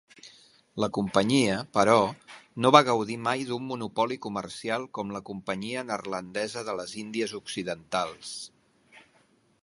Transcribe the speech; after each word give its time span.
La 0.83 0.87
companyia, 0.97 1.57
però, 1.77 1.97
no 2.65 2.71
va 2.75 2.81
gaudir 2.87 3.17
mai 3.27 3.43
d'un 3.49 3.67
monopoli 3.71 4.17
comercial 4.23 4.87
com 4.99 5.13
la 5.17 5.21
Companyia 5.27 5.83
Neerlandesa 5.89 6.65
de 6.71 6.75
les 6.81 6.95
Índies 7.03 7.35
Occidentals. 7.41 8.33